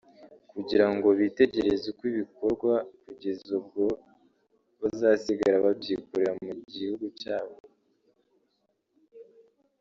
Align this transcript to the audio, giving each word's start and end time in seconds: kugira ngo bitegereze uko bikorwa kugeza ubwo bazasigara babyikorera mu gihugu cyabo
kugira 0.51 0.85
ngo 0.93 1.07
bitegereze 1.19 1.85
uko 1.93 2.05
bikorwa 2.19 2.73
kugeza 3.03 3.49
ubwo 3.59 3.85
bazasigara 4.79 5.63
babyikorera 5.65 6.31
mu 6.43 6.53
gihugu 6.73 7.05
cyabo 7.19 7.55